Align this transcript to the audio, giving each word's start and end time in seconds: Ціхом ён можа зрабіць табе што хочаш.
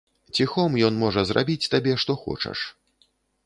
Ціхом 0.37 0.77
ён 0.87 0.97
можа 1.03 1.21
зрабіць 1.31 1.69
табе 1.77 1.93
што 2.05 2.19
хочаш. 2.25 2.59